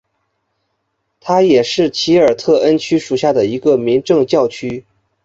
[1.19, 4.83] 它也是奇尔特恩区属下的一个民政教区。